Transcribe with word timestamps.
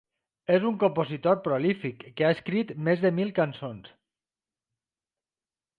És 0.53 0.63
un 0.69 0.77
compositor 0.83 1.37
prolífic 1.47 2.01
que 2.21 2.27
ha 2.29 2.33
escrit 2.39 2.73
més 2.89 3.05
de 3.07 3.15
mil 3.21 3.33
cançons. 3.43 3.95